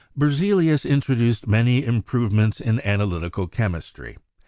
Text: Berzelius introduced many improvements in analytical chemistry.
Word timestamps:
Berzelius 0.17 0.83
introduced 0.83 1.45
many 1.45 1.85
improvements 1.85 2.59
in 2.59 2.81
analytical 2.83 3.45
chemistry. 3.45 4.17